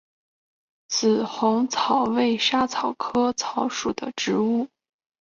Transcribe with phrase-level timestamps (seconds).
[0.87, 4.67] 紫红鞘薹草为莎草科薹草属的植物。